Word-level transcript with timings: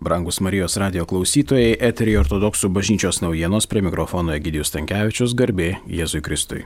Brangus 0.00 0.40
Marijos 0.42 0.76
radio 0.80 1.06
klausytojai, 1.08 1.76
eterį 1.90 2.18
ortodoksų 2.24 2.70
bažnyčios 2.74 3.22
naujienos 3.24 3.68
prie 3.70 3.84
mikrofono 3.84 4.34
Egidijus 4.34 4.74
Tankievičius, 4.74 5.36
garbė 5.38 5.76
Jėzui 5.86 6.24
Kristui. 6.24 6.64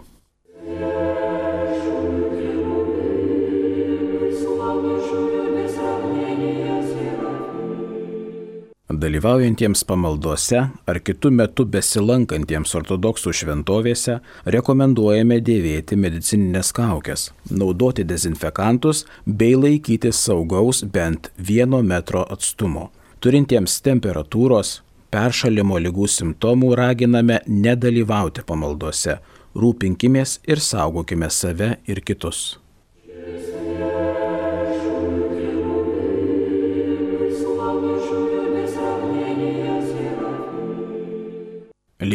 Dalyvaujantiems 8.98 9.84
pamaldose 9.86 10.58
ar 10.88 10.98
kitų 11.04 11.30
metų 11.38 11.68
besilankantiems 11.70 12.72
ortodoksų 12.80 13.34
šventovėse 13.40 14.16
rekomenduojame 14.56 15.38
dėvėti 15.44 16.00
medicininės 16.00 16.72
kaukės, 16.74 17.28
naudoti 17.52 18.02
dezinfekantus 18.08 19.04
bei 19.24 19.54
laikytis 19.54 20.18
saugaus 20.24 20.82
bent 20.82 21.30
vieno 21.36 21.84
metro 21.84 22.24
atstumo. 22.26 22.88
Turintiems 23.18 23.80
temperatūros, 23.82 24.68
peršalimo 25.10 25.80
lygų 25.82 26.06
simptomų 26.14 26.68
raginame 26.78 27.40
nedalyvauti 27.50 28.44
pamaldose, 28.46 29.16
rūpinkimės 29.58 30.36
ir 30.46 30.62
saugokime 30.62 31.26
save 31.26 31.72
ir 31.90 31.98
kitus. 32.06 32.44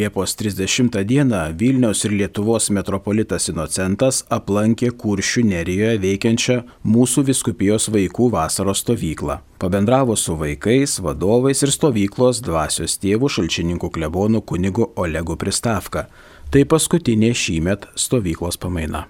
Liepos 0.04 0.36
30 0.36 1.04
dieną 1.06 1.58
Vilniaus 1.60 2.06
ir 2.06 2.12
Lietuvos 2.12 2.66
metropolitas 2.76 3.46
Inocentas 3.48 4.18
aplankė 4.38 4.90
Kuršių 5.00 5.44
nerijoje 5.48 6.02
veikiančią 6.04 6.58
mūsų 6.96 7.24
viskupijos 7.30 7.88
vaikų 7.94 8.28
vasaros 8.36 8.84
stovyklą. 8.84 9.40
Pabendravo 9.64 10.18
su 10.20 10.36
vaikais, 10.36 10.98
vadovais 11.00 11.64
ir 11.64 11.72
stovyklos 11.72 12.44
dvasios 12.44 13.00
tėvų 13.00 13.32
šalčininkų 13.38 13.94
klebonų 13.96 14.44
kunigu 14.44 14.92
Olegu 15.00 15.40
Pristavka. 15.40 16.10
Tai 16.52 16.68
paskutinė 16.68 17.32
šįmet 17.32 17.94
stovyklos 17.96 18.60
pamaina. 18.60 19.08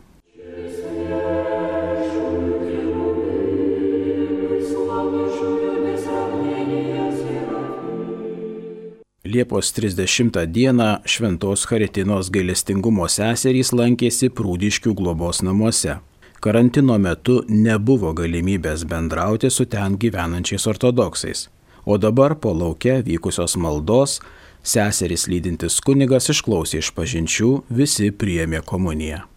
Liepos 9.34 9.74
30 9.74 10.46
dieną 10.48 10.98
Šventos 11.06 11.66
Haritinos 11.66 12.28
gailestingumo 12.30 13.08
seserys 13.10 13.72
lankėsi 13.74 14.30
Prūdiškių 14.30 14.94
globos 14.94 15.42
namuose. 15.42 15.96
Karantino 16.38 17.00
metu 17.02 17.40
nebuvo 17.50 18.12
galimybės 18.14 18.86
bendrauti 18.86 19.50
su 19.50 19.66
ten 19.66 19.98
gyvenančiais 19.98 20.70
ortodoksais. 20.70 21.48
O 21.86 21.98
dabar 21.98 22.38
po 22.38 22.54
laukia 22.54 23.00
vykusios 23.02 23.58
maldos 23.58 24.20
seserys 24.62 25.26
lydintis 25.26 25.82
kunigas 25.82 26.30
išklausė 26.30 26.86
iš 26.86 26.94
pažinčių, 26.94 27.54
visi 27.74 28.14
priėmė 28.14 28.62
komuniją. 28.62 29.33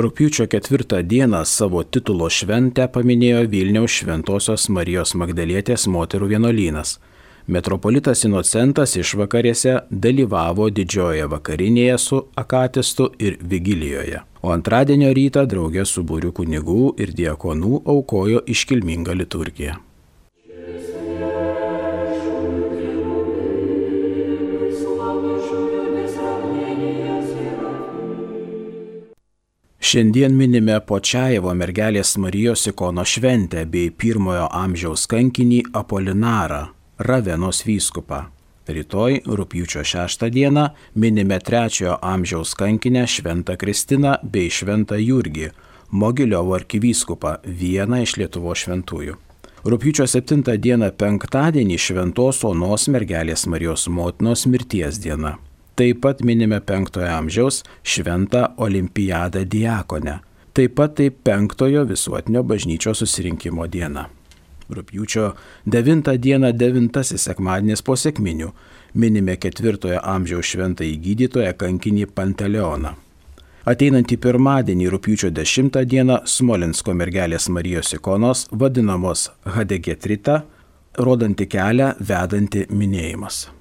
Rūpiučio 0.00 0.46
ketvirtą 0.48 1.02
dieną 1.02 1.42
savo 1.44 1.82
titulo 1.84 2.30
šventę 2.32 2.86
paminėjo 2.94 3.40
Vilniaus 3.52 3.98
Šventojios 3.98 4.68
Marijos 4.72 5.12
Magdalietės 5.12 5.84
moterų 5.92 6.30
vienolynas. 6.30 6.94
Metropolitas 7.50 8.24
Inocentas 8.24 8.94
išvakarėse 8.96 9.74
dalyvavo 9.90 10.70
didžiojoje 10.72 11.26
vakarinėje 11.34 11.98
su 12.00 12.22
Akatistu 12.44 13.10
ir 13.18 13.36
Vigilijoje, 13.52 14.22
o 14.40 14.54
antradienio 14.56 15.12
rytą 15.20 15.44
draugė 15.52 15.84
su 15.84 16.06
būriu 16.06 16.32
kunigų 16.32 16.94
ir 16.96 17.12
diekonų 17.20 17.84
aukojo 17.84 18.44
iškilmingą 18.56 19.20
liturgiją. 19.20 19.76
Šiandien 29.80 30.34
minime 30.36 30.74
Počiajevo 30.84 31.54
mergelės 31.56 32.18
Marijos 32.20 32.66
ikono 32.68 33.00
šventę 33.08 33.62
bei 33.64 33.88
pirmojo 33.88 34.50
amžiaus 34.52 35.06
kankinį 35.08 35.62
Apolinarą, 35.80 36.66
Ravenos 37.08 37.62
vyskupą. 37.64 38.18
Rytoj, 38.68 39.22
rūpjūčio 39.24 39.86
6 39.88 40.28
dieną, 40.36 40.66
minime 41.00 41.40
trečiojo 41.40 41.96
amžiaus 42.04 42.52
kankinę 42.60 43.06
Šventą 43.08 43.56
Kristiną 43.56 44.18
bei 44.22 44.52
Šventą 44.52 45.00
Jurgį, 45.00 45.48
Mogiliovo 45.90 46.60
arkivyskupą, 46.60 47.38
vieną 47.48 48.04
iš 48.04 48.18
Lietuvo 48.20 48.52
šventųjų. 48.52 49.16
Rūpjūčio 49.64 50.04
7 50.06 50.44
dieną 50.60 50.92
penktadienį 50.92 51.80
Šventos 51.80 52.44
Onos 52.44 52.84
mergelės 52.92 53.48
Marijos 53.48 53.88
motinos 53.88 54.44
mirties 54.44 55.00
diena. 55.00 55.38
Taip 55.80 56.02
pat 56.04 56.18
minime 56.20 56.58
5 56.60 56.98
amžiaus 57.08 57.62
šventą 57.82 58.42
olimpiadą 58.56 59.44
diakonę. 59.48 60.18
Taip 60.52 60.74
pat 60.76 60.94
tai 60.94 61.10
5 61.10 61.86
visuotinio 61.88 62.42
bažnyčios 62.42 62.98
susirinkimo 63.00 63.64
diena. 63.66 64.10
Rūpjūčio 64.70 65.30
9 65.66 66.18
dieną 66.18 66.50
9 66.52 67.16
sekmadienis 67.16 67.82
po 67.82 67.96
sėkminių 67.96 68.50
minime 68.94 69.36
4 69.36 69.96
amžiaus 70.02 70.50
šventąjį 70.52 70.98
gydytoją 71.06 71.54
kankinį 71.62 72.04
Panteleoną. 72.12 72.90
Ateinantį 73.64 74.18
pirmadienį 74.20 74.90
rūpjūčio 74.92 75.30
10 75.32 75.78
dieną 75.94 76.18
Smolensko 76.26 76.92
mergelės 76.92 77.48
Marijos 77.48 77.94
ikonos 77.96 78.44
vadinamos 78.52 79.30
Hadegetrita, 79.56 80.42
rodanti 80.98 81.48
kelią 81.48 81.94
vedanti 82.00 82.66
minėjimas. 82.68 83.59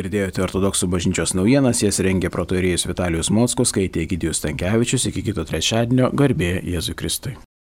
Girdėjote 0.00 0.40
ortodoksų 0.46 0.86
bažnyčios 0.94 1.34
naujienas, 1.36 1.82
jas 1.84 2.00
rengė 2.00 2.30
protorėjus 2.32 2.86
Vitalijus 2.88 3.28
Mockus, 3.36 3.74
skaitė 3.74 4.06
Egidijus 4.06 4.40
Tankievičius, 4.40 5.10
iki 5.10 5.26
kito 5.28 5.44
trečiadienio 5.44 6.08
garbė 6.16 6.54
Jėzui 6.64 6.96
Kristui. 6.96 7.36